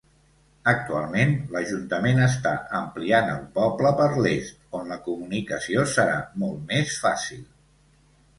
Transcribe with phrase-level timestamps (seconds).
[0.69, 7.47] Actualment l'ajuntament està ampliant el poble per l'est on la comunicació serà molt més fàcil.